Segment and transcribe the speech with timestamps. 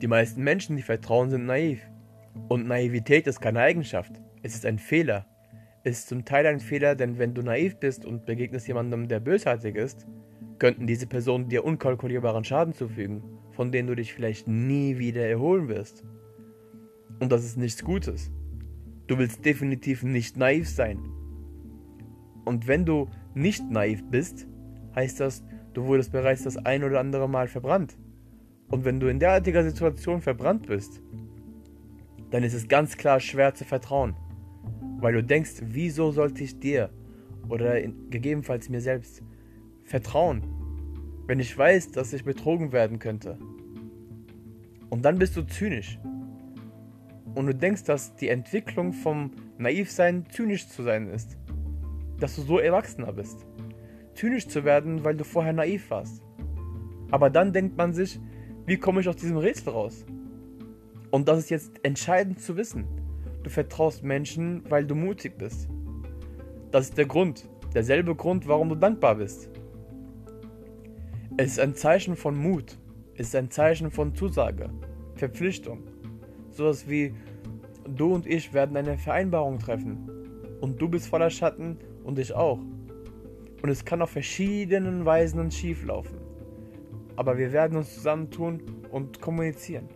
[0.00, 1.80] Die meisten Menschen, die vertrauen, sind naiv.
[2.48, 4.20] Und Naivität ist keine Eigenschaft.
[4.42, 5.26] Es ist ein Fehler.
[5.84, 9.20] Es ist zum Teil ein Fehler, denn wenn du naiv bist und begegnest jemandem, der
[9.20, 10.06] bösartig ist,
[10.58, 13.22] könnten diese Personen dir unkalkulierbaren Schaden zufügen,
[13.52, 16.04] von denen du dich vielleicht nie wieder erholen wirst.
[17.18, 18.30] Und das ist nichts Gutes.
[19.06, 20.98] Du willst definitiv nicht naiv sein.
[22.44, 24.46] Und wenn du nicht naiv bist,
[24.94, 25.44] heißt das,
[25.74, 27.98] du wurdest bereits das ein oder andere Mal verbrannt.
[28.70, 31.02] Und wenn du in derartiger Situation verbrannt bist,
[32.30, 34.14] dann ist es ganz klar schwer zu vertrauen.
[35.00, 36.90] Weil du denkst, wieso sollte ich dir
[37.48, 39.22] oder in, gegebenenfalls mir selbst
[39.82, 40.44] vertrauen,
[41.26, 43.38] wenn ich weiß, dass ich betrogen werden könnte.
[44.88, 45.98] Und dann bist du zynisch.
[47.34, 51.36] Und du denkst, dass die Entwicklung vom Naivsein zynisch zu sein ist.
[52.18, 53.46] Dass du so erwachsener bist.
[54.14, 56.22] Zynisch zu werden, weil du vorher naiv warst.
[57.10, 58.20] Aber dann denkt man sich,
[58.70, 60.06] wie komme ich aus diesem Rätsel raus?
[61.10, 62.84] Und das ist jetzt entscheidend zu wissen.
[63.42, 65.68] Du vertraust Menschen, weil du mutig bist.
[66.70, 69.50] Das ist der Grund, derselbe Grund, warum du dankbar bist.
[71.36, 72.78] Es ist ein Zeichen von Mut,
[73.14, 74.70] es ist ein Zeichen von Zusage,
[75.16, 75.82] Verpflichtung.
[76.52, 77.12] Sowas wie,
[77.96, 80.08] du und ich werden eine Vereinbarung treffen.
[80.60, 82.60] Und du bist voller Schatten und ich auch.
[83.62, 86.29] Und es kann auf verschiedenen Weisen schief laufen.
[87.20, 89.90] Aber wir werden uns zusammentun und kommunizieren.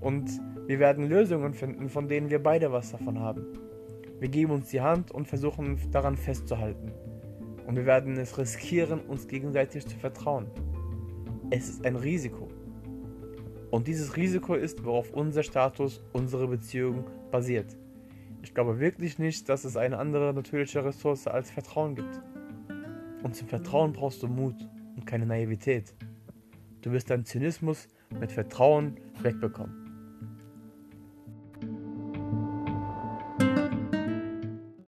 [0.00, 0.30] Und
[0.68, 3.58] wir werden Lösungen finden, von denen wir beide was davon haben.
[4.20, 6.92] Wir geben uns die Hand und versuchen daran festzuhalten.
[7.66, 10.46] Und wir werden es riskieren, uns gegenseitig zu vertrauen.
[11.50, 12.46] Es ist ein Risiko.
[13.72, 17.76] Und dieses Risiko ist, worauf unser Status, unsere Beziehung basiert.
[18.42, 22.22] Ich glaube wirklich nicht, dass es eine andere natürliche Ressource als Vertrauen gibt.
[23.24, 24.54] Und zum Vertrauen brauchst du Mut
[24.94, 25.92] und keine Naivität.
[26.86, 27.88] Du wirst deinen Zynismus
[28.20, 29.85] mit Vertrauen wegbekommen.